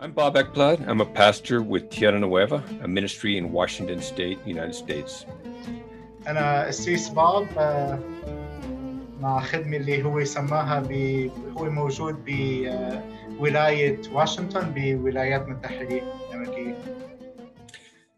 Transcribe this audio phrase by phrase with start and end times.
[0.00, 0.86] I'm Bob Ekblad.
[0.86, 5.26] I'm a pastor with Tierra Nueva, a ministry in Washington State, United States.
[6.26, 7.46] أنا السيس باب
[9.20, 10.92] مع خدمة اللي هو سماها ب...
[11.58, 12.24] هو موجود
[13.38, 16.76] بولاية واشنطن بولايات المتحدة الأمريكية.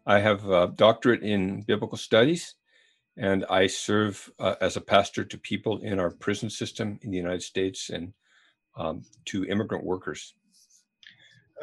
[0.05, 2.55] I have a doctorate in biblical studies
[3.17, 7.17] and I serve uh, as a pastor to people in our prison system in the
[7.17, 8.13] United States and
[8.77, 10.35] um, to immigrant workers.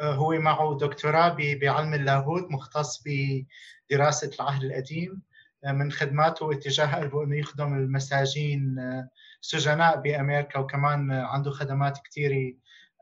[0.01, 5.21] هو معه دكتوراه بعلم اللاهوت مختص بدراسة العهد القديم
[5.65, 9.09] آه، من خدماته اتجاه قلبه انه يخدم المساجين آه،
[9.41, 12.53] سجناء بأمريكا وكمان عنده خدمات كثيره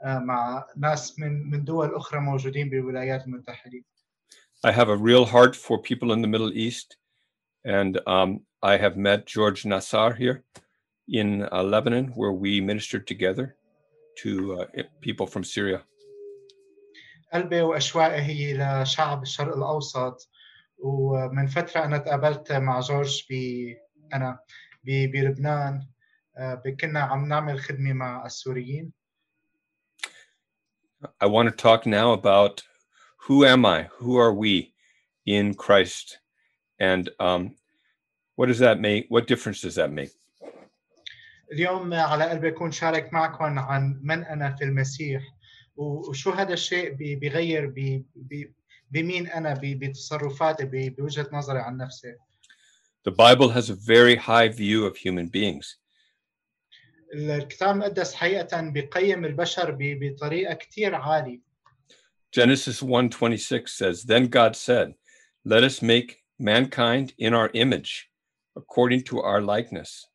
[0.04, 3.84] آه، مع ناس من من دول أخرى موجودين بالولايات المتحدة
[4.66, 6.98] I have a real heart for people in the Middle East,
[7.64, 10.44] and um, I have met George Nassar here
[11.08, 13.56] in uh, Lebanon, where we ministered together
[14.24, 15.84] to uh, people from Syria.
[17.34, 20.30] قلبي واشواقي هي لشعب الشرق الأوسط
[20.78, 23.34] ومن فترة أنا تقابلت مع جورج ب
[24.14, 24.40] أنا
[24.84, 25.88] ب- بلبنان
[26.38, 28.92] آه، كنا عم نعمل خدمة مع السوريين
[31.24, 32.64] I want to talk now about
[33.28, 33.84] who am I?
[34.00, 34.74] Who are we
[35.26, 36.20] in Christ?
[36.80, 37.56] And um,
[38.36, 39.06] what does that make?
[39.10, 40.12] What difference does that make?
[41.52, 45.22] اليوم على قلبي أكون شارك معكم عن من أنا في المسيح
[45.77, 48.53] وشو هذا الشيء بي- بيغير ب- ب-
[48.91, 52.15] بمين انا ب- بتصرفاتي ب- بوجهه نظري عن نفسي
[53.09, 55.79] The Bible has a very high view of human beings.
[57.15, 61.41] الكتاب المقدس حقيقه بيقيم البشر ب- بطريقه كثير عاليه
[62.41, 64.95] Genesis 1:26 says, Then God said,
[65.45, 68.11] Let us make mankind in our image,
[68.57, 70.07] according to our likeness,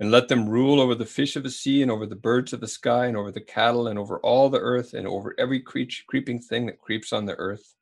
[0.00, 2.60] and let them rule over the fish of the sea and over the birds of
[2.60, 6.04] the sky and over the cattle and over all the earth and over every creature,
[6.06, 7.74] creeping thing that creeps on the earth.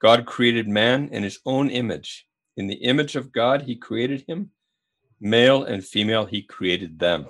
[0.00, 2.26] God created man in his own image.
[2.56, 4.50] In the image of God, he created him.
[5.20, 7.26] Male and female, he created them.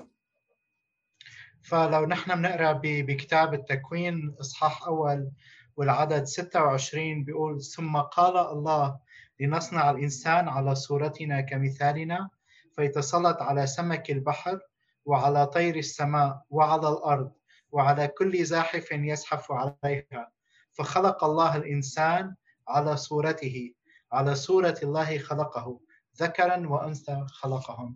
[1.62, 5.30] فلو نحن بنقرا ب- بكتاب التكوين اصحاح اول
[5.76, 8.98] والعدد 26 بيقول ثم قال الله
[9.40, 12.30] لنصنع الانسان على صورتنا كمثالنا
[12.75, 14.59] فيتسلط على سمك البحر
[15.05, 17.31] وعلى طير السماء وعلى الأرض
[17.71, 20.31] وعلى كل زاحف يزحف عليها.
[20.73, 22.35] فخلق الله الإنسان
[22.67, 23.73] على صورته
[24.11, 25.79] على صورة الله خلقه
[26.17, 27.95] ذكرا وأنثى خلقهم.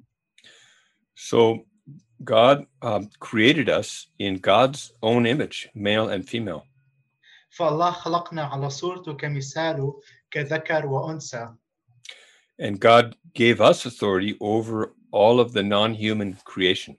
[1.16, 1.66] So
[2.24, 6.68] God um, created us in God's own image, male and female.
[7.50, 10.02] فالله خلقنا على صورته كمثاله
[10.32, 11.54] كذكر وأنثى.
[12.63, 16.97] And God gave us authority over all of the non human creation.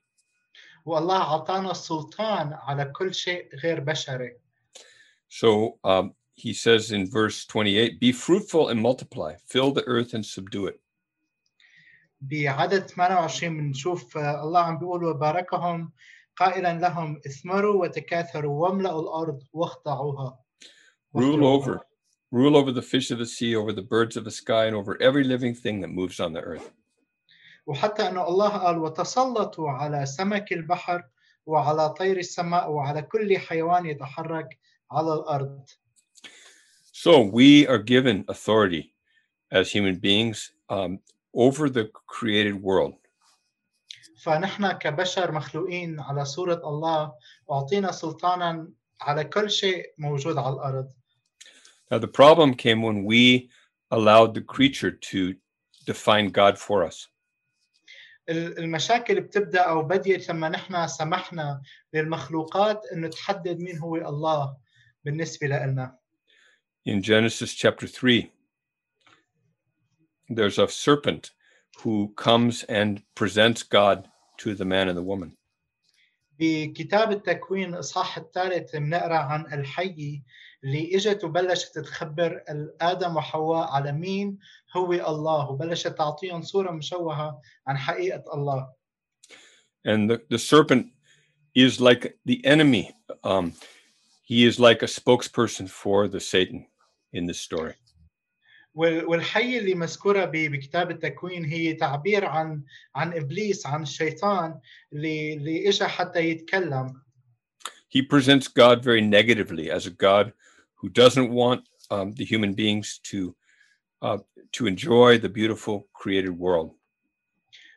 [0.85, 4.37] والله أعطانا السلطان على كل شيء غير بشري
[5.29, 10.25] So um, he says in verse 28 Be fruitful and multiply, fill the earth and
[10.25, 10.79] subdue it.
[12.21, 15.91] بعدد 28 بنشوف آه، الله عم بيقول وباركهم
[16.35, 20.39] قائلا لهم اثمروا وتكاثروا واملأوا الأرض واخضعوها
[21.13, 21.79] Rule over,
[22.33, 25.01] rule over the fish of the sea, over the birds of the sky, and over
[25.01, 26.71] every living thing that moves on the earth.
[27.67, 31.03] وحتى أنه الله قال وتسلطوا على سمك البحر
[31.45, 34.59] وعلى طير السماء وعلى كل حيوان يتحرك
[34.91, 35.65] على الأرض
[36.91, 38.93] So we are given authority
[39.51, 40.99] as human beings um,
[41.33, 42.95] over the created world.
[44.23, 47.13] فنحن كبشر مخلوقين على صورة الله
[47.51, 48.69] أعطينا سلطانا
[49.01, 50.91] على كل شيء موجود على الأرض
[51.91, 53.49] Now, the problem came when we
[53.91, 55.35] allowed the creature to
[55.85, 57.07] define God for us.
[58.29, 61.61] ال- المشاكل بتبدأ أو بديت لما نحن سمحنا
[61.93, 64.57] للمخلوقات أنه تحدد مين هو الله
[65.05, 65.97] بالنسبة لنا
[66.85, 68.31] In Genesis chapter 3,
[70.29, 71.31] there's a serpent
[71.81, 74.07] who comes and presents God
[74.37, 75.35] to the man and the woman.
[76.39, 80.21] بكتاب التكوين إصحاح الثالث بنقرأ عن الحية
[80.63, 82.43] اللي إجت وبلشت تخبر
[82.81, 84.37] آدم وحواء على مين
[84.77, 88.79] هو الله وبلشت تعطيهم صورة مشوهة عن حقيقة الله
[89.87, 90.87] And the, the serpent
[91.55, 92.91] is like the enemy.
[93.23, 93.53] Um,
[94.23, 96.67] he is like a spokesperson for the Satan
[97.13, 97.75] in this story.
[98.75, 102.63] وال- والحية اللي مذكورة ب- بكتاب التكوين هي تعبير عن
[102.95, 104.59] عن ابليس عن الشيطان
[104.93, 107.01] اللي اللي اجى حتى يتكلم
[107.89, 110.31] He presents God very negatively as a God
[110.83, 111.61] who doesn't want
[111.91, 113.35] um, the human beings to
[114.01, 114.17] uh,
[114.53, 116.71] to enjoy the beautiful created world.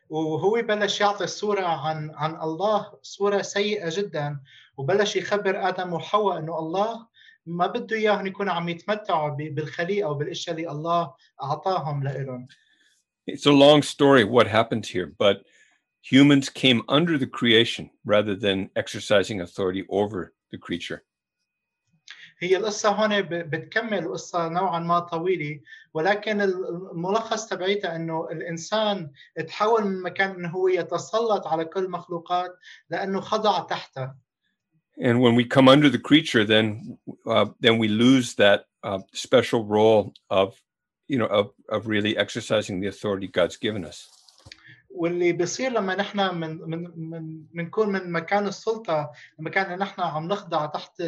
[0.09, 4.39] وهو بلش يعطي الصورة عن عن الله صورة سيئة جدا
[4.77, 7.07] وبلش يخبر آدم وحواء إنه الله
[7.45, 11.13] ما بده اياهم يكونوا عم يتمتعوا ب- بالخليقه وبالاشياء اللي الله
[11.43, 12.47] اعطاهم لهم
[13.31, 15.37] It's a long story what happened here, but
[16.01, 21.03] humans came under the creation rather than exercising authority over the creature.
[22.40, 25.60] هي القصة هون بتكمل قصة نوعا ما طويلة
[25.94, 29.10] ولكن ال- الملخص تبعيتها إنه الإنسان
[29.48, 32.58] تحول من مكان إنه هو يتسلط على كل المخلوقات
[32.90, 34.28] لأنه خضع تحته
[35.00, 39.62] And when we come under the creature, then uh, then we lose that uh, special
[39.64, 40.48] role of
[41.12, 44.08] you know of, of really exercising the authority God's given us.
[44.90, 50.28] واللي بيصير لما نحن من من من بنكون من مكان السلطة مكان إن نحن عم
[50.28, 51.02] نخضع تحت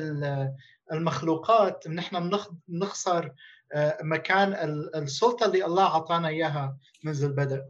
[0.93, 3.33] المخلوقات نحن بنخ- بنخسر
[3.73, 7.63] آه، مكان ال- السلطة اللي الله أعطانا إياها منذ البدء.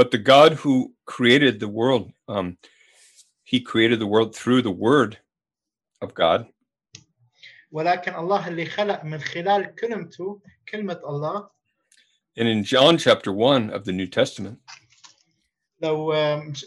[0.00, 2.56] But the God who created the world, um,
[3.44, 5.16] He created the world through the Word
[6.04, 6.46] of God,
[7.72, 11.50] ولكن الله اللي خلق من خلال كلمته كلمة الله.
[12.40, 14.56] And in John chapter one of the New Testament,
[15.80, 16.14] لو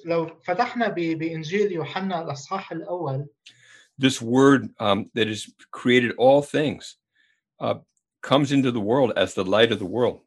[0.06, 3.28] لو فتحنا بإنجيل يوحنا الأصحاح الأول
[4.01, 6.97] this Word um, that has created all things
[7.61, 7.77] uh,
[8.23, 10.21] comes into the world as the light of the world.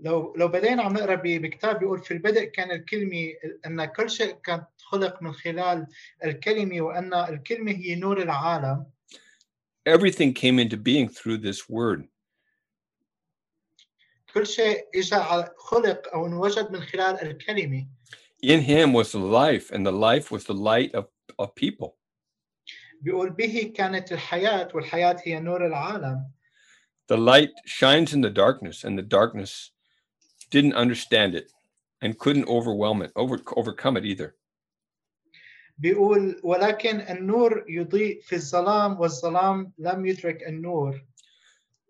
[0.00, 3.32] لو لو بدينا عم نقرا ب- بكتاب بيقول في البدء كان الكلمة
[3.66, 5.86] أن كل شيء كان خلق من خلال
[6.24, 8.86] الكلمة وأن الكلمة هي نور العالم
[9.88, 12.08] Everything came into being through this Word.
[14.34, 17.86] كل شيء إجا على- خلق أو انوجد من خلال الكلمة
[18.44, 21.06] In Him was the life, and the life was the light of,
[21.38, 21.96] of people.
[23.00, 26.30] بيقول به كانت الحياة والحياة هي نور العالم
[27.08, 29.72] The light shines in the darkness, and the darkness
[30.50, 31.50] didn't understand it
[32.00, 34.34] and couldn't overwhelm it, over, overcome it either.
[35.78, 41.02] بيقول ولكن النور يضيء في الظلام والظلام لم يدرك النور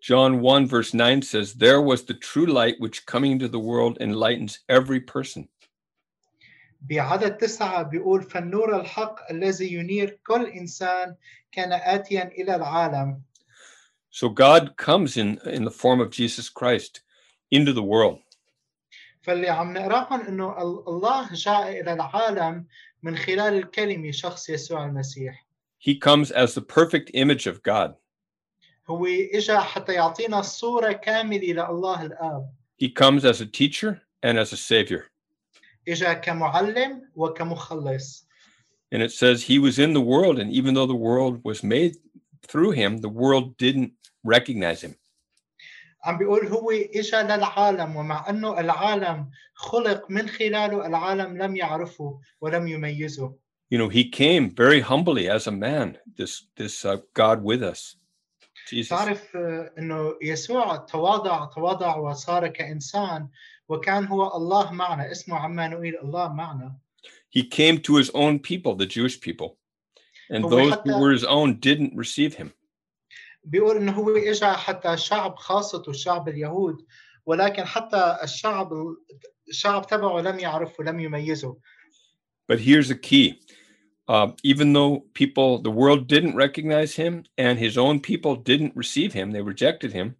[0.00, 3.98] John 1, verse 9 says, There was the true light which coming into the world
[4.00, 5.48] enlightens every person.
[6.81, 11.15] بعدد تسعة بيقول فالنور الحق الذي ينير كل إنسان
[11.51, 13.21] كان آتيا إلى العالم
[14.09, 17.01] So God comes in, in the form of Jesus Christ
[17.51, 18.19] into the world.
[19.21, 22.65] فاللي عم نقراهم إنه ال- الله جاء إلى العالم
[23.03, 25.45] من خلال الكلمة شخص يسوع المسيح
[25.79, 27.95] He comes as the perfect image of God.
[28.89, 32.49] هو إجا حتى يعطينا صورة كاملة لله الآب
[32.83, 35.03] He comes as a teacher and as a savior.
[35.88, 38.26] إجا كمعلم وكمخلص
[38.92, 41.96] And it says he was in the world, and even though the world was made
[42.46, 43.92] through him, the world didn't
[44.22, 44.94] recognize him.
[46.04, 52.68] عم بيقول هو إجا للعالم ومع أنه العالم خلق من خلاله العالم لم يعرفه ولم
[52.68, 53.34] يميزه
[53.70, 57.96] You know, he came very humbly as a man, this this uh, God with us.
[58.68, 58.90] Jesus.
[58.90, 63.28] تعرف آه، انه يسوع تواضع تواضع وصار كانسان
[63.68, 66.76] وكان هو الله معنا اسمه عمانوئيل الله معنا
[67.30, 69.56] He came to his own people, the Jewish people.
[70.30, 72.50] And هو those حتى- who were his own didn't receive him.
[73.44, 76.86] بيقول انه هو اجى حتى شعب خاصته الشعب اليهود
[77.26, 78.70] ولكن حتى الشعب
[79.48, 81.56] الشعب تبعه لم يعرفه لم يميزه
[82.48, 83.40] But here's the key.
[84.08, 89.12] Uh, even though people, the world didn't recognize him and his own people didn't receive
[89.12, 90.16] him, they rejected him,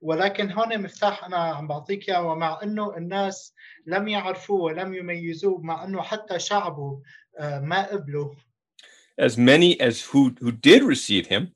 [0.00, 3.54] ولكن هون مفتاح انا عم بعطيك اياه ومع انه الناس
[3.86, 7.02] لم يعرفوه ولم يميزوه مع انه حتى شعبه
[7.38, 8.34] آه، ما قبلوا
[9.18, 11.52] as many as who, who did receive him,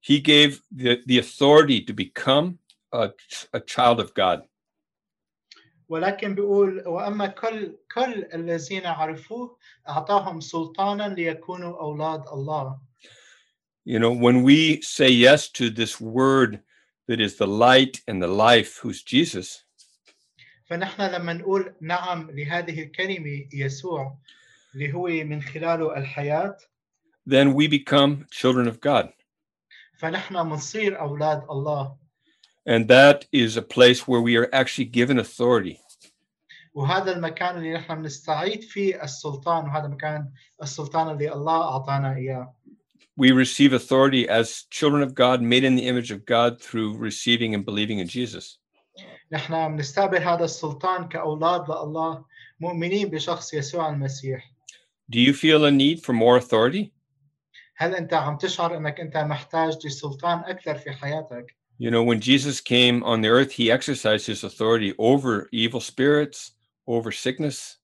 [0.00, 2.58] he gave the, the authority to become
[2.92, 3.10] a,
[3.52, 4.42] a child of God.
[5.88, 12.78] ولكن بيقول واما كل كل الذين عرفوه اعطاهم سلطانا ليكونوا اولاد الله
[13.84, 16.60] You know, when we say yes to this word
[17.08, 19.64] that is the light and the life, who's Jesus,
[20.66, 24.18] فنحن لما نقول نعم لهذه الكلمه يسوع
[24.74, 26.56] اللي هو من خلاله الحياه
[27.26, 29.12] then we become children of God.
[29.98, 31.96] فنحن بنصير اولاد الله
[32.68, 35.80] And that is a place where we are actually given authority.
[36.74, 42.54] وهذا المكان اللي نحن بنستعيد فيه السلطان وهذا مكان السلطان اللي الله اعطانا اياه
[43.20, 47.54] We receive authority as children of God, made in the image of God through receiving
[47.54, 48.58] and believing in Jesus.
[49.32, 52.24] نحن بنستقبل هذا السلطان كاولاد لله
[52.60, 54.52] مؤمنين بشخص يسوع المسيح
[55.08, 56.92] Do you feel a need for more authority?
[57.76, 62.62] هل انت عم تشعر انك انت محتاج لسلطان اكثر في حياتك You know, when Jesus
[62.62, 66.52] came on the earth, he exercised his authority over evil spirits,
[66.86, 67.76] over sickness,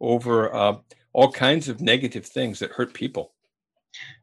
[0.00, 0.78] over uh,
[1.12, 3.34] all kinds of negative things that hurt people.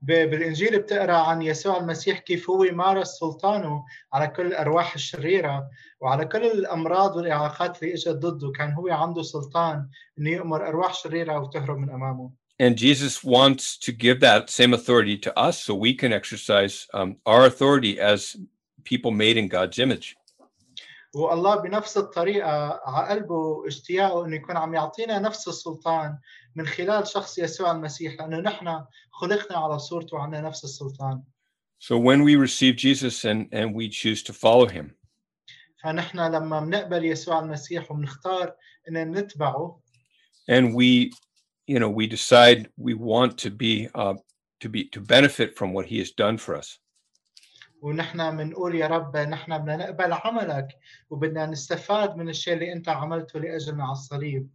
[0.02, 5.68] بالإنجيل بتقرأ عن يسوع المسيح كيف هو مارس سلطانه على كل الارواح الشريرة
[6.00, 11.38] وعلى كل الأمراض والإعاقات اللي إجت ضده كان هو عنده سلطان إنه يأمر أرواح شريرة
[11.38, 15.94] وتهرب من أمامه And Jesus wants to give that same authority to us so we
[15.94, 18.36] can exercise um, our authority as
[18.82, 20.16] people made in God's image.
[21.14, 26.18] والله بنفس الطريقة على قلبه اشتياقه إنه يكون عم يعطينا نفس السلطان
[26.58, 31.22] من خلال شخص يسوع المسيح لأنه نحن خلقنا على صورته وعندنا نفس السلطان.
[31.78, 34.96] So when we receive Jesus and, and we choose to follow him,
[35.82, 38.54] فنحن لما بنقبل يسوع المسيح وبنختار
[38.88, 39.80] إن نتبعه
[40.48, 41.12] and we,
[41.66, 44.14] you know, we decide we want to be, uh,
[44.60, 46.80] to be, to benefit from what he has done for us,
[47.82, 50.68] ونحن بنقول يا رب نحن بدنا نقبل عملك
[51.10, 54.48] وبدنا نستفاد من الشيء اللي أنت عملته لأجلنا على الصليب.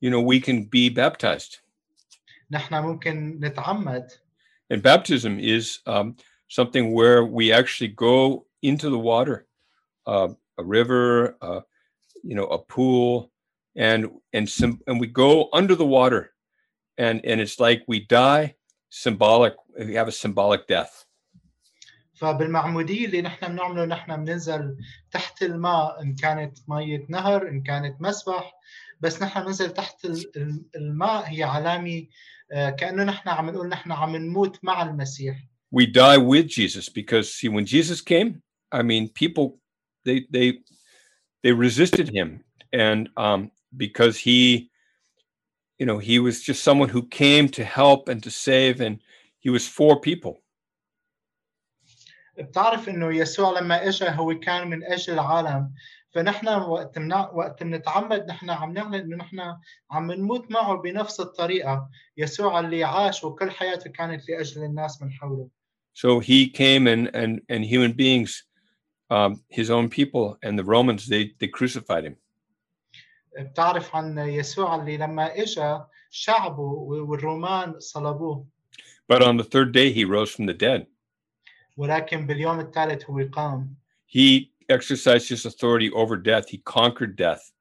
[0.00, 1.60] you know, we can be baptized.
[2.50, 4.08] نحن ممكن نتعمد
[4.70, 6.16] And baptism is um,
[6.48, 9.46] something where we actually go into the water,
[10.06, 11.60] uh, a river, uh,
[12.24, 13.30] you know, a pool,
[13.76, 16.32] and and sim- and we go under the water,
[16.98, 18.56] and and it's like we die,
[18.90, 19.54] symbolic.
[19.78, 21.06] We have a symbolic death.
[22.16, 24.76] فبالمعموديه اللي نحن بنعمله نحن بننزل
[25.10, 28.54] تحت الماء ان كانت ميه نهر ان كانت مسبح
[29.00, 32.06] بس نحن بننزل تحت ال- ال- الماء هي علامه
[32.52, 35.36] آه، كانه نحن عم نقول نحن عم نموت مع المسيح
[35.72, 38.42] We die with Jesus because see, when Jesus came,
[38.72, 39.46] I mean, people
[40.06, 40.48] they they
[41.42, 42.28] they resisted him,
[42.72, 43.50] and um,
[43.84, 44.70] because he,
[45.80, 48.94] you know, he was just someone who came to help and to save, and
[49.44, 50.42] he was for people.
[52.38, 55.72] بتعرف انه يسوع لما اجى هو كان من اجل العالم
[56.10, 59.40] فنحن وقت منا وقت بنتعمد نحن عم نعلن انه نحن
[59.90, 65.48] عم نموت معه بنفس الطريقه يسوع اللي عاش وكل حياته كانت لاجل الناس من حوله
[65.94, 68.44] So he came, and and and human beings,
[69.10, 72.16] um, his own people, and the Romans they they crucified him.
[73.38, 75.80] بتعرف عن يسوع اللي لما اجى
[76.10, 78.46] شعبه والرومان صلبوه
[79.08, 80.86] But on the third day, he rose from the dead.
[81.76, 86.48] ولكن باليوم الثالث هو قام He exercised his authority over death.
[86.48, 87.52] He conquered death.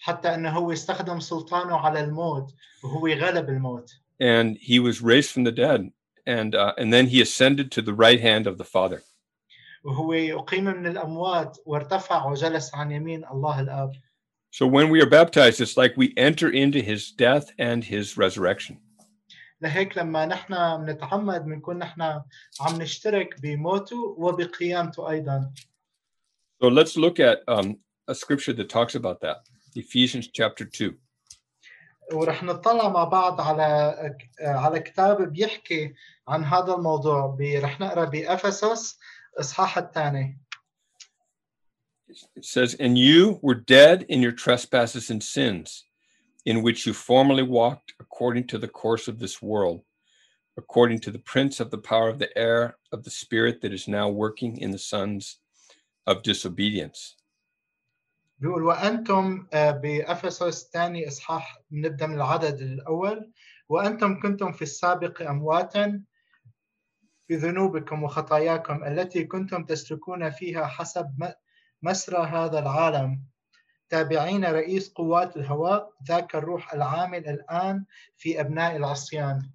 [0.00, 3.90] حتى انه هو استخدم سلطانه على الموت وهو غلب الموت
[4.22, 5.90] and he was raised from the dead
[6.26, 9.02] and uh, and then he ascended to the right hand of the father
[9.84, 13.92] وهو أقيم من الأموات وارتفع وجلس عن يمين الله الآب
[14.50, 18.80] so when we are baptized it's like we enter into his death and his resurrection
[19.60, 22.02] لهيك لما نحن بنتعمد بنكون نحن
[22.60, 25.52] عم نشترك بموته وبقيامته أيضا
[26.60, 27.78] so let's look at um,
[28.08, 29.38] a scripture that talks about that
[29.74, 30.94] ephesians chapter 2
[32.12, 33.94] ورح نطلع مع بعض على
[34.40, 35.94] على كتاب بيحكي
[36.28, 38.98] عن هذا الموضوع ب- رح نقرا بأفسس
[39.40, 40.38] إصحاح الثاني
[42.36, 45.84] it says and you were dead in your trespasses and sins
[46.44, 49.80] in which you formerly walked according to the course of this world
[50.56, 53.88] according to the prince of the power of the air of the spirit that is
[53.88, 55.38] now working in the sons
[56.11, 57.17] of disobedience.
[58.37, 63.31] بيقول وأنتم آه، بأفسس الثاني إصحاح نبدأ من العدد الأول.
[63.69, 66.03] وأنتم كنتم في السابق أمواتا
[67.29, 71.33] بذنوبكم وخطاياكم التي كنتم تسلكون فيها حسب
[71.81, 73.23] مسرى هذا العالم.
[73.89, 77.85] تابعين رئيس قوات الهواء ذاك الروح العامل الآن
[78.17, 79.51] في أبناء العصيان.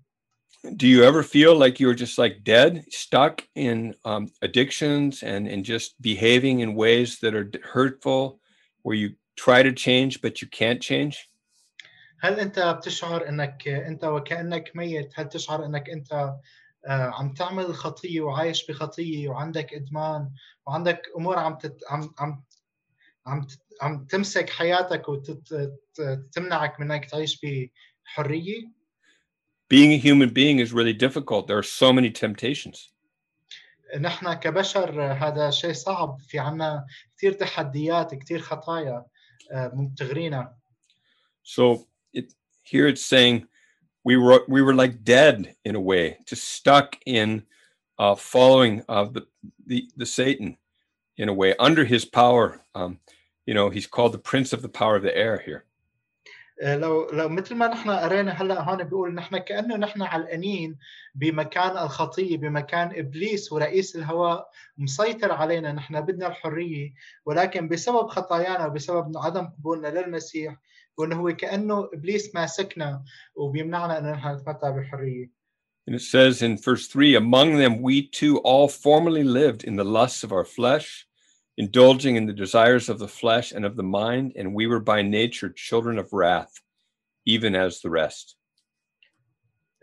[0.75, 5.65] do you ever feel like you're just like dead stuck in um, addictions and and
[5.65, 8.39] just behaving in ways that are d- hurtful
[8.83, 11.27] where you try to change but you can't change
[12.23, 16.13] هل أنت بتشعر أنك أنت وكأنك ميت هل تشعر أنك أنت
[16.87, 20.29] آه، عم تعمل خطية وعايش بخطية وعندك إدمان
[20.67, 21.77] وعندك أمور عم تت...
[21.89, 22.43] عم عم
[23.25, 28.74] عم ت- عم تمسك حياتك وتمنعك من انك تعيش بحريه
[29.69, 32.91] being a human being is really difficult there are so many temptations
[33.99, 36.85] نحن كبشر هذا شيء صعب في عنا
[37.17, 39.05] كثير تحديات كثير خطايا
[39.51, 40.55] آه، بتغرينا
[41.43, 42.33] so it
[42.63, 43.47] here it's saying
[44.03, 47.43] we were we were like dead in a way just stuck in
[47.99, 49.25] uh, following of the,
[49.67, 50.57] the the satan
[51.17, 52.99] in a way under his power um,
[53.45, 55.64] you know he's called the prince of the power of the air here آه،
[56.62, 60.78] لو لو مثل ما نحن قرينا هلأ هون بيقول نحن كأنه نحن علقانين
[61.14, 66.94] بمكان الخطية بمكان إبليس ورئيس الهواء مسيطر علينا نحن بدنا الحرية.
[67.26, 70.56] ولكن بسبب خطايانا وبسبب عدم قبولنا للمسيح
[70.98, 75.36] وإنه هو كأنه إبليس ماسكنا وبيمنعنا إنه نحن نتمتع بالحريه
[75.88, 79.84] And it says in verse 3 Among them we too all formerly lived in the
[79.84, 81.06] lusts of our flesh,
[81.57, 85.01] indulging in the desires of the flesh and of the mind, and we were by
[85.01, 86.53] nature children of wrath,
[87.25, 88.37] even as the rest.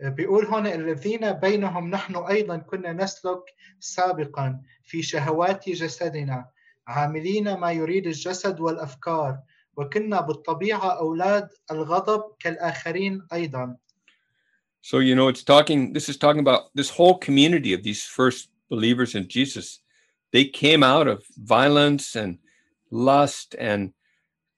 [0.00, 3.42] بيقول هون الذين بينهم نحن أيضا كنا نسلك
[3.80, 6.48] سابقا في شهوات جسدنا
[6.86, 9.38] عاملين ما يريد الجسد والأفكار
[9.76, 13.76] وكنا بالطبيعة أولاد الغضب كالآخرين أيضا
[14.80, 18.48] So, you know, it's talking, this is talking about this whole community of these first
[18.70, 19.80] believers in Jesus.
[20.32, 22.38] They came out of violence and
[22.90, 23.92] lust and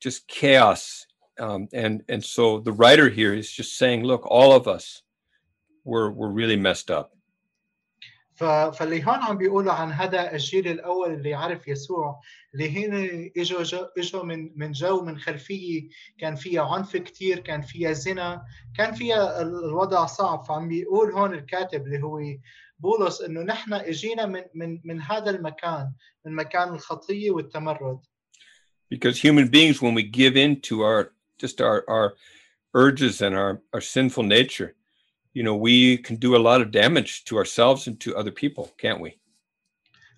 [0.00, 1.06] just chaos.
[1.38, 5.02] Um, and, and so the writer here is just saying, look, all of us
[5.85, 7.12] were, were really messed up.
[8.35, 12.20] ف- فاللي هون عم بيقولوا عن هذا الجيل الاول اللي عرف يسوع
[12.54, 17.62] اللي هن اجوا جو- اجوا من من جو من خلفيه كان فيها عنف كثير كان
[17.62, 18.42] فيها زنا
[18.76, 22.18] كان فيها ال- الوضع صعب فعم بيقول هون الكاتب اللي هو
[22.78, 25.92] بولس انه نحن اجينا من من من هذا المكان
[26.25, 28.00] من مكان الخطيه والتمرد
[28.94, 32.14] because human beings when we give in to our just our our
[32.75, 34.75] urges and our our sinful nature
[35.35, 38.64] you know we can do a lot of damage to ourselves and to other people
[38.78, 39.11] can't we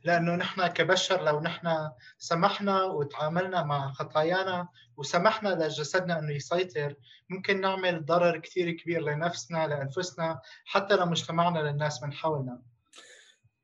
[0.07, 6.95] لأنه نحن كبشر لو نحن سمحنا وتعاملنا مع خطايانا وسمحنا لجسدنا إنه يسيطر
[7.29, 12.61] ممكن نعمل ضرر كثير كبير لنفسنا لأنفسنا حتى لمجتمعنا للناس من حولنا.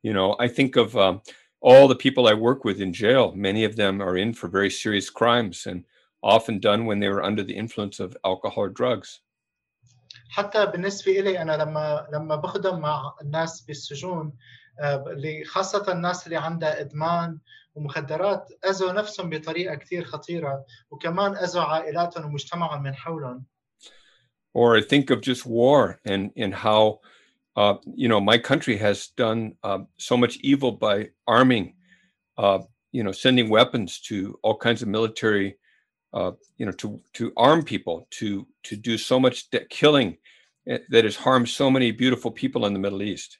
[0.03, 1.21] You know i think of um,
[1.61, 3.31] all the people i work with in jail.
[3.35, 5.85] Many of them are in for very serious crimes and
[6.35, 9.21] often done when they were under the influence of alcohol or drugs.
[10.29, 14.33] حتى بالنسبة لي أنا لما لما بخدم مع الناس بالسجون
[14.80, 17.38] آه، اللي خاصه الناس اللي عندها ادمان
[17.74, 23.44] ومخدرات اذوا نفسهم بطريقه كثير خطيره وكمان اذوا عائلاتهم ومجتمعهم من حولهم
[24.54, 27.00] or I think of just war and and how
[27.56, 31.74] uh, you know my country has done uh, so much evil by arming,
[32.36, 32.60] uh,
[32.92, 35.58] you know, sending weapons to all kinds of military,
[36.12, 40.16] uh, you know, to to arm people to to do so much de- killing
[40.68, 43.38] eh, that has harmed so many beautiful people in the Middle East.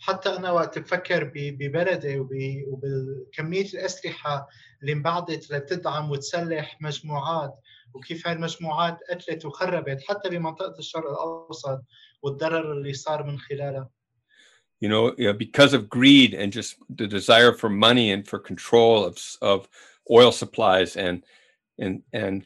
[0.00, 4.48] حتى انا وقت بفكر ب- ببلدي وب- وبكميه الاسلحه
[4.80, 7.54] اللي انبعثت لتدعم وتسلح مجموعات
[7.94, 11.84] وكيف هالمجموعات قتلت وخربت حتى بمنطقه الشرق الاوسط
[12.22, 13.90] والضرر اللي صار من خلالها
[14.84, 18.38] You know, you know, because of greed and just the desire for money and for
[18.50, 19.68] control of s- of
[20.18, 21.16] oil supplies and
[21.84, 22.36] and and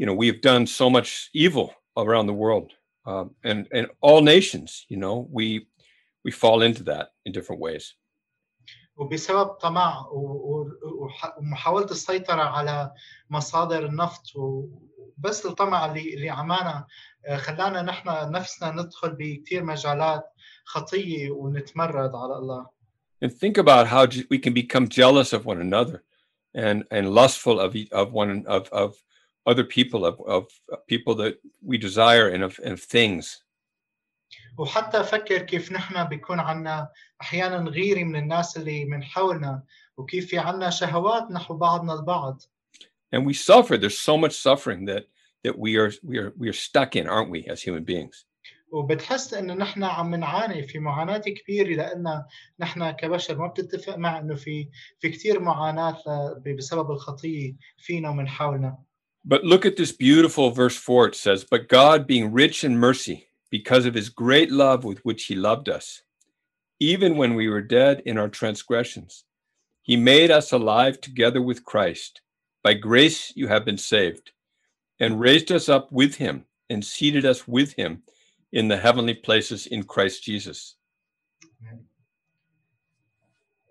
[0.00, 1.10] you know we have done so much
[1.44, 1.68] evil
[2.04, 2.68] around the world
[3.10, 5.46] um, and and all nations you know we
[6.26, 7.96] we fall into that in different ways
[8.96, 12.92] وبسبب طمع و- و- وح- ومحاوله السيطره على
[13.30, 16.86] مصادر النفط وبس الطمع اللي اللي عمانا
[17.26, 20.24] آه، خلانا نحن نفسنا ندخل بكثير مجالات
[20.64, 22.66] خطيه ونتمرد على الله
[23.24, 26.02] and think about how j- we can become jealous of one another
[26.56, 28.90] and and lustful of e- of one of of
[29.50, 30.44] other people of of
[30.92, 31.34] people that
[31.70, 33.24] we desire and of, and of things
[34.58, 36.88] وحتى فكر كيف نحن بيكون عنا
[37.20, 39.62] احيانا غيره من الناس اللي من حولنا
[39.96, 42.42] وكيف في عنا شهوات نحو بعضنا البعض
[43.16, 45.02] and we suffer there's so much suffering that
[45.46, 48.26] that we are we are we are stuck in aren't we as human beings
[48.70, 52.22] وبتحس انه نحن عم نعاني في معاناه كبيره لان
[52.60, 54.68] نحن كبشر ما بتتفق مع انه في
[55.00, 55.98] في كثير معاناه
[56.46, 58.78] ل- بسبب الخطيه فينا ومن حولنا
[59.28, 63.25] but look at this beautiful verse 4 it says but god being rich in mercy
[63.50, 66.02] because of his great love with which he loved us
[66.80, 69.24] even when we were dead in our transgressions
[69.82, 72.20] he made us alive together with christ
[72.62, 74.32] by grace you have been saved
[75.00, 78.02] and raised us up with him and seated us with him
[78.52, 80.76] in the heavenly places in christ jesus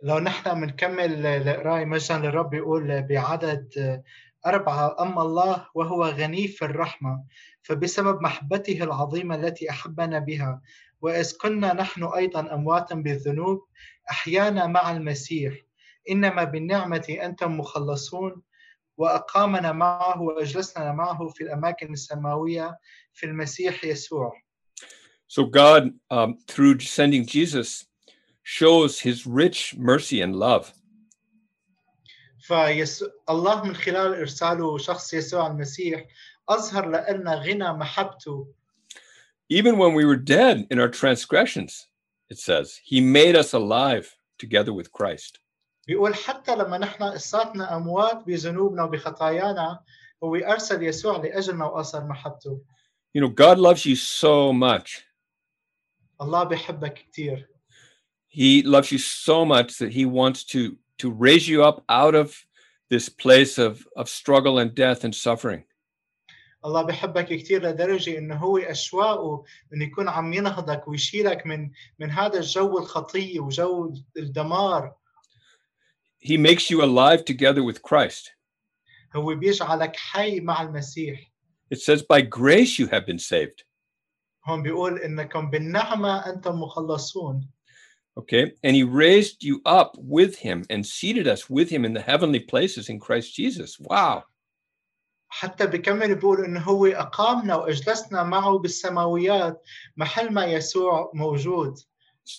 [0.03, 4.03] لو نحن بنكمل القرايه مجدا للرب بيقول بعدد
[4.46, 7.24] أربعة أما الله وهو غني في الرحمة
[7.62, 10.60] فبسبب محبته العظيمة التي أحبنا بها
[11.00, 13.66] وإذ كنا نحن أيضا أمواتا بالذنوب
[14.10, 15.54] أحيانا مع المسيح
[16.10, 18.42] إنما بالنعمة أنتم مخلصون
[18.96, 22.78] وأقامنا معه وأجلسنا معه في الأماكن السماوية
[23.12, 24.32] في المسيح يسوع
[25.28, 27.86] So God, um, through sending Jesus,
[28.44, 30.72] shows His rich mercy and love.
[32.45, 36.05] فيسوع الله من خلال إرساله شخص يسوع المسيح
[36.49, 38.47] أظهر لنا غنى محبته
[39.49, 41.87] Even when we were dead in our transgressions,
[42.29, 45.39] it says, He made us alive together with Christ.
[45.87, 49.79] بيقول حتى لما نحن قصاتنا أموات بذنوبنا وبخطايانا
[50.23, 52.61] هو أرسل يسوع لأجلنا وأثر محبته
[53.13, 55.03] You know, God loves you so much.
[56.21, 57.47] الله بيحبك كثير
[58.29, 62.35] He loves you so much that he wants to to raise you up out of
[62.89, 65.63] this place of of struggle and death and suffering.
[66.65, 72.39] الله بحبك كثير لدرجة إنه هو أشواقه إنه يكون عم ينهضك ويشيلك من من هذا
[72.39, 74.95] الجو الخطية وجو الدمار
[76.19, 78.31] He makes you alive together with Christ.
[79.15, 81.31] هو بيجعلك حي مع المسيح
[81.73, 83.63] It says by grace you have been saved.
[84.45, 87.49] هون بيقول إنكم بالنعمة أنتم مخلصون
[88.17, 88.53] Okay?
[88.63, 92.39] And he raised you up with him and seated us with him in the heavenly
[92.39, 93.79] places in Christ Jesus.
[93.79, 94.23] Wow.
[95.33, 99.63] حتى بكمل بيقول إنه هو أقامنا وأجلسنا معه بالسماويات
[99.97, 101.79] محل ما يسوع موجود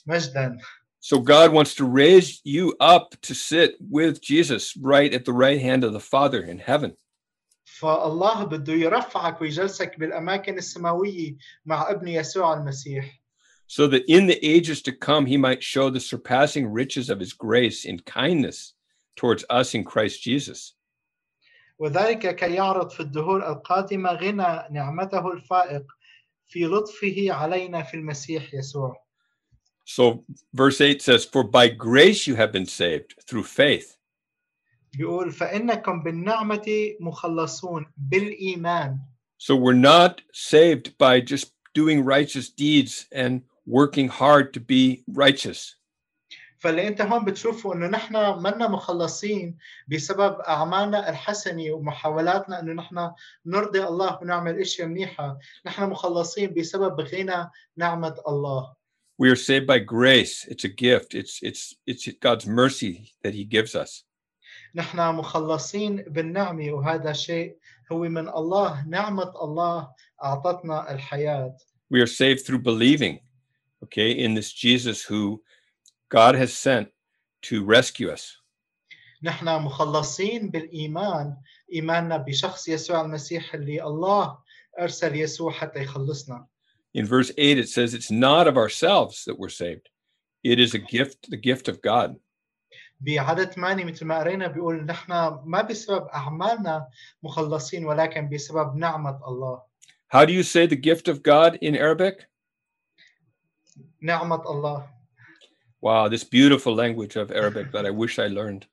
[0.07, 0.59] مجدا
[1.01, 5.61] So God wants to raise you up to sit with Jesus right at the right
[5.61, 6.97] hand of the Father in heaven.
[7.65, 13.21] فالله بده يرفعك ويجلسك بالأماكن السماوية مع ابن يسوع المسيح
[13.67, 17.33] so that in the ages to come he might show the surpassing riches of his
[17.33, 18.75] grace in kindness
[19.17, 20.75] towards us in Christ Jesus.
[21.79, 25.83] وذلك كي يعرض في الدهور القادمة غنى نعمته الفائق
[26.49, 29.03] في لطفه علينا في المسيح يسوع
[29.85, 30.25] So
[30.55, 33.97] verse 8 says, For by grace you have been saved through faith.
[34.97, 38.99] بيقول فإنكم بالنعمة مخلصون بالإيمان
[39.39, 45.77] So we're not saved by just doing righteous deeds and working hard to be righteous.
[46.59, 49.57] فاللي انت هون بتشوفه انه نحن منا مخلصين
[49.89, 53.11] بسبب اعمالنا الحسنه ومحاولاتنا انه نحن
[53.47, 58.75] نرضي الله ونعمل اشياء منيحه، نحن مخلصين بسبب غنى نعمه الله.
[59.19, 60.47] We are saved by grace.
[60.49, 61.15] It's a gift.
[61.15, 64.05] It's it's it's God's mercy that he gives us.
[64.75, 67.57] نحن مخلصين بالنعمه وهذا شيء
[67.93, 69.89] هو من الله، نعمه الله
[70.23, 71.57] اعطتنا الحياه.
[71.91, 73.21] We are saved through believing,
[73.87, 75.43] okay, in this Jesus who
[76.09, 76.89] God has sent
[77.43, 78.39] to rescue us.
[79.23, 81.37] نحن مخلصين بالايمان،
[81.73, 84.39] ايماننا بشخص يسوع المسيح اللي الله
[84.79, 86.47] ارسل يسوع حتى يخلصنا.
[86.95, 89.89] In verse 8, it says, It's not of ourselves that we're saved,
[90.45, 92.17] it is a gift, the gift of God.
[93.01, 95.13] بعدد 8 مثل ما قرينا بيقول نحن
[95.45, 96.89] ما بسبب اعمالنا
[97.23, 99.63] مخلصين ولكن بسبب نعمه الله.
[100.09, 102.27] How do you say the gift of God in Arabic?
[104.03, 104.89] نعمه الله.
[105.81, 108.67] Wow, this beautiful language of Arabic that I wish I learned.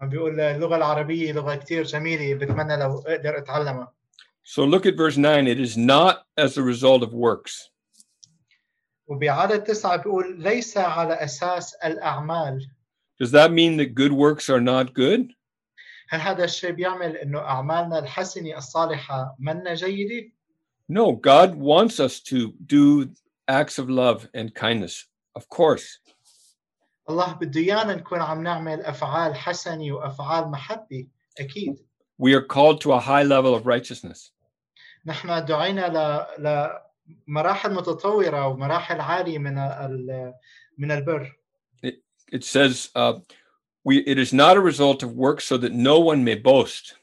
[0.00, 3.92] عم بيقول اللغه العربيه لغه كثير جميله بتمنى لو اقدر اتعلمها.
[4.44, 5.46] So look at verse 9.
[5.46, 7.70] It is not as a result of works.
[9.06, 12.66] وبعدد تسعة بيقول ليس على أساس الأعمال
[13.18, 15.32] Does that mean that good works are not good?
[16.08, 20.32] هل هذا الشيء بيعمل إنه أعمالنا الحسنة الصالحة منا جيدة؟
[20.88, 23.08] No, God wants us to do
[23.48, 26.00] acts of love and kindness, of course.
[27.10, 31.06] الله بده إيانا نكون عم نعمل أفعال حسنة وأفعال محبة
[31.40, 31.78] أكيد
[32.18, 34.32] We are called to a high level of righteousness.
[35.06, 36.76] نحن دعينا ل...
[37.28, 40.34] لمراحل متطورة ومراحل عالية من ال...
[40.78, 41.32] من البر
[42.32, 43.18] It says, uh,
[43.84, 46.94] we, it is not a result of works so that no one may boast.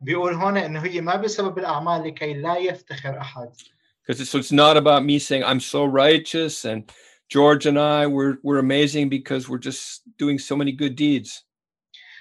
[0.00, 3.50] بيقول هون إنه هي ما بسبب الأعمال لكي لا يفتخر أحد
[4.02, 6.90] Because it's, so it's not about me saying, I'm so righteous and
[7.28, 11.44] George and I, we're, we're amazing because we're just doing so many good deeds.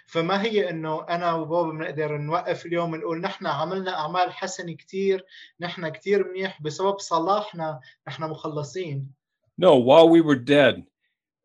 [0.08, 5.26] فما هي انه انا وبابا بنقدر نوقف اليوم ونقول نحن عملنا اعمال حسنه كثير
[5.60, 9.14] نحن كثير منيح بسبب صلاحنا نحن مخلصين
[9.58, 10.86] No, while we were dead,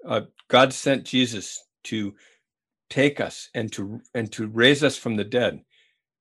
[0.07, 2.14] uh, God sent Jesus to
[2.90, 5.64] take us and to and to raise us from the dead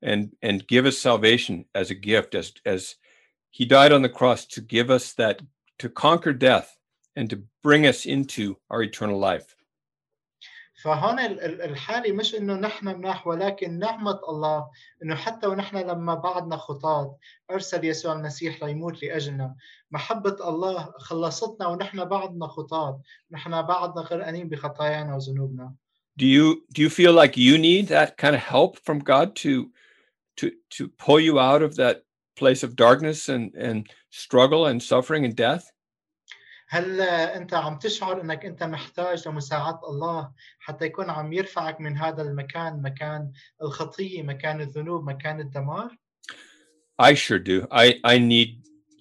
[0.01, 2.95] and and give us salvation as a gift as as
[3.55, 5.41] he died on the cross to give us that
[5.79, 6.77] to conquer death
[7.15, 9.55] and to bring us into our eternal life.
[10.83, 14.69] فهون ال- ال- الحالة مش انه نحن مناح ولكن نعمة الله
[15.03, 17.17] انه حتى ونحن لما بعدنا خطاة
[17.51, 19.55] ارسل يسوع المسيح ليموت لاجلنا
[19.91, 23.01] محبة الله خلصتنا ونحن بعدنا خطاة
[23.31, 25.75] نحن بعدنا غرقانين بخطايانا وذنوبنا
[26.17, 29.71] Do you do you feel like you need that kind of help from God to
[30.37, 32.03] to to pull you out of that
[32.35, 35.65] place of darkness and and struggle and suffering and death?
[36.69, 42.21] هل انت عم تشعر انك انت محتاج لمساعدة الله حتى يكون عم يرفعك من هذا
[42.21, 45.97] المكان مكان الخطية مكان الذنوب مكان الدمار
[47.01, 47.67] I sure do.
[47.71, 48.49] I I need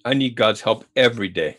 [0.05, 1.55] I need God's help every day.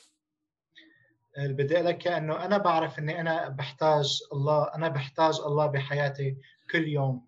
[1.38, 5.66] اللي بدي اقول لك إياه انه انا بعرف اني انا بحتاج الله انا بحتاج الله
[5.66, 6.37] بحياتي
[6.71, 7.27] كل يوم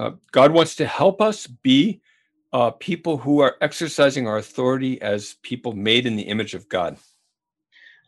[0.00, 2.00] Uh, God wants to help us be
[2.52, 6.96] uh, people who are exercising our authority as people made in the image of God.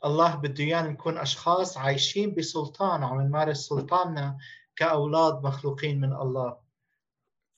[0.04, 4.38] الله بده ايانا نكون اشخاص عايشين بسلطان وعم نمارس سلطاننا
[4.76, 6.64] كاولاد مخلوقين من الله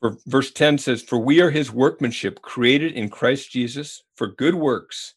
[0.01, 4.55] For verse 10 says, For we are his workmanship, created in Christ Jesus for good
[4.55, 5.15] works,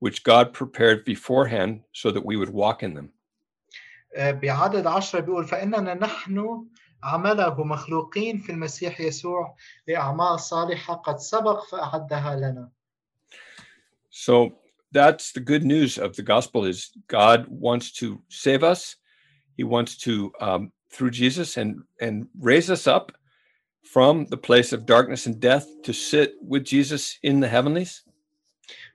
[0.00, 3.12] which God prepared beforehand so that we would walk in them.
[4.16, 6.66] آه، بعدد عشرة بيقول فإننا نحن
[7.02, 9.56] عمله مخلوقين في المسيح يسوع
[9.88, 12.70] لأعمال صالحة قد سبق فأعدها لنا
[14.10, 14.52] So
[14.92, 18.96] that's the good news of the gospel is God wants to save us.
[19.56, 23.12] He wants to, um, through Jesus, and and raise us up
[23.82, 28.02] from the place of darkness and death to sit with Jesus in the heavenlies,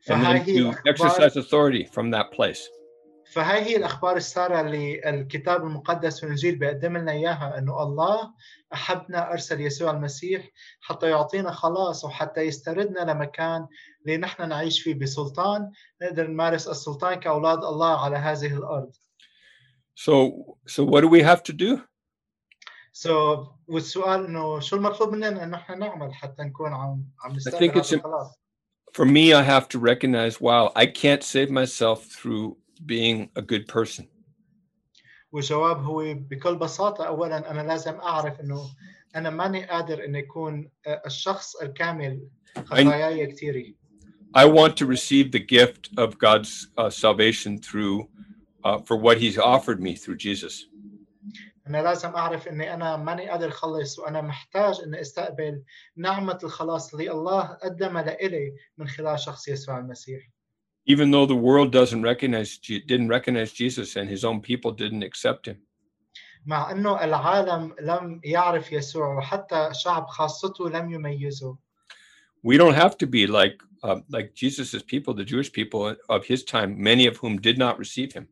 [0.07, 2.69] and فهاي then هي to الأخبار exercise authority from that place.
[3.32, 8.34] فهاي هي الأخبار السارة اللي الكتاب المقدس والإنجيل بيقدم لنا إياها أنه الله
[8.74, 10.48] أحبنا أرسل يسوع المسيح
[10.80, 13.66] حتى يعطينا خلاص وحتى يستردنا لمكان
[14.06, 15.70] اللي نحن نعيش فيه بسلطان
[16.02, 18.92] نقدر نمارس السلطان كأولاد الله على هذه الأرض
[19.96, 20.12] So
[20.66, 21.80] so what do we have to do?
[22.92, 23.10] so
[23.68, 28.44] والسؤال إنه شو المطلوب مننا انه إحنا نعمل حتى نكون عم عم نستقبل im- الخلاص
[28.96, 33.67] For me, I have to recognize, wow, I can't save myself through being a good
[33.67, 34.05] person.
[35.31, 38.62] والجواب هو بكل بساطة أولا أنا لازم أعرف أنه
[39.15, 40.69] أنا ماني قادر أن يكون
[41.05, 42.27] الشخص الكامل
[42.65, 43.73] خطاياي كثيرة
[44.35, 48.07] I want to receive the gift of God's uh, salvation through
[48.63, 50.69] uh, for what He's offered me through Jesus.
[51.67, 55.63] أنا لازم أعرف أني أنا ماني قادر أخلص وأنا محتاج أني أستقبل
[55.97, 60.29] نعمة الخلاص اللي الله قدمها لإلي من خلال شخص يسوع المسيح
[60.85, 65.03] Even though the world doesn't recognize Je- didn't recognize Jesus and His own people didn't
[65.03, 65.57] accept Him,
[66.45, 71.57] مع أنه العالم لم يعرف يسوع وحتى شعب خاصته لم يميزه
[72.43, 76.43] we don't have to be like uh, like Jesus's people, the Jewish people of His
[76.43, 78.27] time, many of whom did not receive Him.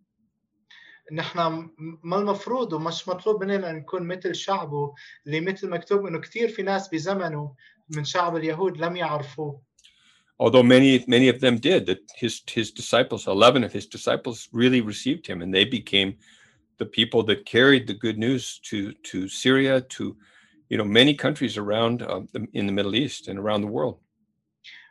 [1.11, 4.93] نحن م- ما المفروض ومش مطلوب مننا أن نكون مثل شعبه
[5.27, 7.55] اللي مثل مكتوب انه كثير في ناس بزمنه
[7.89, 9.61] من شعب اليهود لم يعرفوه
[10.39, 14.81] Although many many of them did, that his his disciples, eleven of his disciples, really
[14.81, 16.17] received Him, and they became
[16.77, 20.15] the people that carried the good news to to Syria, to
[20.69, 23.99] you know many countries around um, the, in the Middle East and around the world.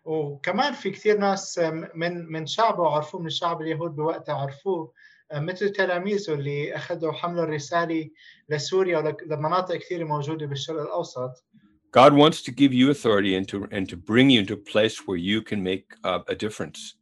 [0.05, 1.59] وكمان في كثير ناس
[1.95, 4.93] من من شعبه عرفوه من شعب اليهود بوقتها عرفوه
[5.35, 8.11] مثل تلاميذه اللي اخذوا حملوا الرساله
[8.49, 11.45] لسوريا ولمناطق كثيره موجوده بالشرق الاوسط
[11.93, 15.07] God wants to give you authority and to and to bring you into a place
[15.07, 16.97] where you can make uh, a difference.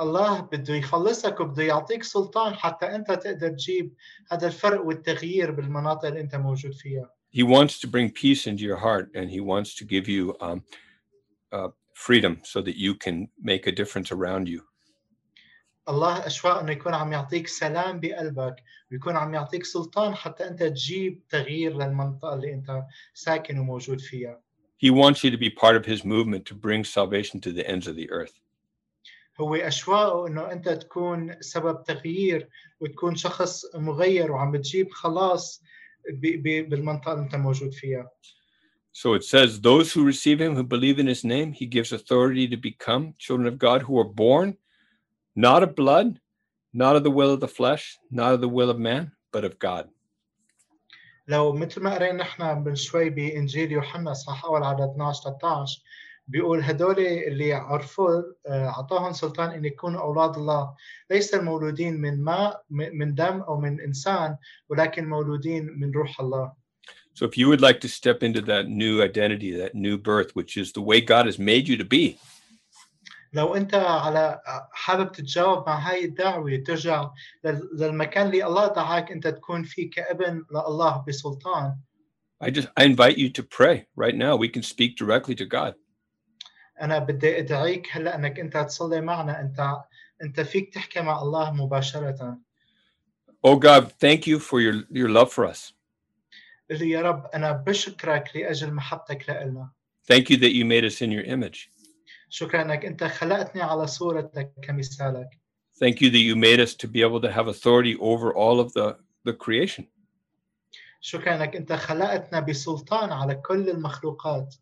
[0.00, 3.94] الله بده يخلصك وبده يعطيك سلطان حتى انت تقدر تجيب
[4.32, 8.76] هذا الفرق والتغيير بالمناطق اللي انت موجود فيها He wants to bring peace into your
[8.76, 10.64] heart, and He wants to give you um,
[11.52, 14.62] uh, freedom so that you can make a difference around you.
[15.88, 18.56] الله اشواق انه يكون عم يعطيك سلام بقلبك
[18.92, 24.40] ويكون عم يعطيك سلطان حتى انت تجيب تغيير للمنطقه اللي انت ساكن وموجود فيها
[24.84, 27.86] He wants you to be part of His movement to bring salvation to the ends
[27.86, 28.40] of the earth.
[29.40, 32.48] هو اشواقه انه انت تكون سبب تغيير
[32.80, 35.62] وتكون شخص مغير وعم بتجيب خلاص
[36.10, 38.10] ب- ب- بالمنطقه اللي انت موجود فيها
[38.92, 42.48] So it says, Those who receive Him, who believe in His name, He gives authority
[42.48, 44.56] to become children of God who are born
[45.36, 46.20] not of blood,
[46.72, 49.58] not of the will of the flesh, not of the will of man, but of
[49.58, 49.88] God.
[51.28, 55.82] لو مثل ما قرينا نحن من شوي بانجيل يوحنا صح اول عدد 12 13
[56.28, 60.74] بيقول هدول اللي عرفوا آه، اعطاهم سلطان ان يكونوا اولاد الله
[61.10, 64.36] ليس المولودين من ماء من من دم او من انسان
[64.68, 66.60] ولكن مولودين من روح الله
[67.14, 70.56] So if you would like to step into that new identity, that new birth, which
[70.56, 72.16] is the way God has made you to be,
[73.35, 77.09] لو أنت على حابب تتجاوب مع هاي الدعوة ترجع
[77.43, 81.75] لل- للمكان اللي الله دعاك أنت تكون فيه كابن لله بسلطان
[82.43, 84.35] I just I invite you to pray right now.
[84.35, 85.73] We can speak directly to God.
[86.81, 89.77] أنا بدي أدعيك هلأ أنك أنت تصلي معنا أنت
[90.21, 92.37] أنت فيك تحكي مع الله مباشرة
[93.47, 95.73] Oh God, thank you for your, your love for us.
[96.69, 99.69] لي يا رب أنا بشكرك لأجل محبتك لنا
[100.11, 101.69] Thank you that you made us in your image.
[102.34, 105.28] شكرا انك انت خلقتني على صورتك كمثالك
[105.82, 108.72] Thank you that you made us to be able to have authority over all of
[108.74, 109.84] the, the creation.
[111.00, 114.54] شكرا انك انت خلقتنا بسلطان على كل المخلوقات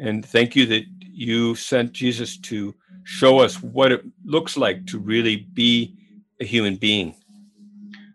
[0.00, 4.98] And thank you that you sent Jesus to show us what it looks like to
[4.98, 5.94] really be
[6.40, 7.14] a human being.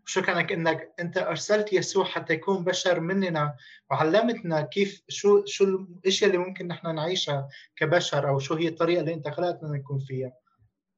[0.07, 3.55] شكرا لك إنك أنت أرسلت يسوع حتى يكون بشر مننا
[3.90, 9.14] وعلمتنا كيف شو شو الأشياء اللي ممكن نحن نعيشها كبشر أو شو هي الطريقة اللي
[9.14, 10.33] أنت خلقتنا نكون فيها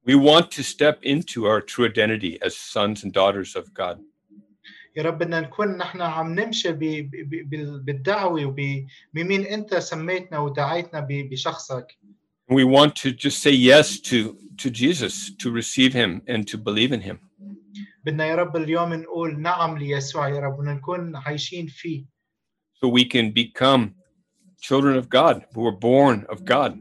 [0.09, 3.99] We want to step into our true identity as sons and daughters of God.
[4.97, 6.79] يا رب بدنا نكون نحن عم نمشي ب-
[7.11, 11.87] ب- بال- بالدعوة وبمين أنت سميتنا ودعيتنا بشخصك
[12.49, 16.93] We want to just say yes to, to Jesus, to receive him and to believe
[16.93, 17.19] in him.
[18.06, 22.06] بدنا يا رب اليوم نقول نعم ليسوع يا رب بدنا نكون عايشين فيه
[22.84, 23.94] so we can become
[24.62, 26.78] children of God who are born of God.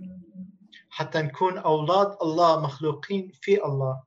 [0.91, 4.03] حتى نكون اولاد الله مخلوقين في الله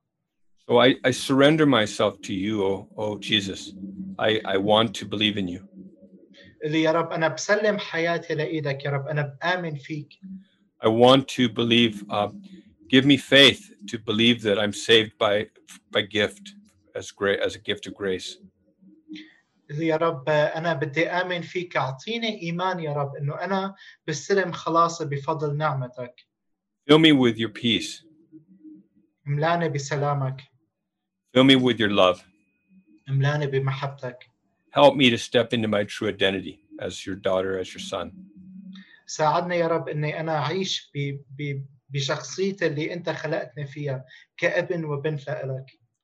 [0.70, 3.74] So I, I surrender myself to you, oh, oh Jesus.
[4.18, 5.62] I, I want to believe in you.
[6.66, 10.14] اللي يا رب انا بسلم حياتي لايدك يا رب انا بامن فيك
[10.84, 12.04] I want to believe.
[12.10, 12.30] Uh,
[12.90, 15.36] give me faith to believe that I'm saved by
[15.92, 16.56] by gift,
[16.98, 18.40] as great as a gift of grace.
[19.72, 23.76] اللي يا رب انا بدي امن فيك اعطيني ايمان يا رب انه انا
[24.08, 26.28] بستلم خلاصي بفضل نعمتك
[26.92, 28.06] Fill me with your peace.
[29.28, 30.42] املاني بسلامك
[31.38, 32.22] Fill me with your love.
[33.10, 34.18] املاني بمحبتك
[34.76, 38.12] Help me to step into my true identity as your daughter, as your son.
[39.06, 44.06] ساعدني يا رب اني انا اعيش ب- ب- بشخصيتي اللي انت خلقتني فيها
[44.38, 45.66] كابن وبنت لك